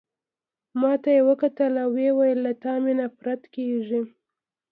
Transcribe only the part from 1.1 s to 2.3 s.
يې وکتل او ويې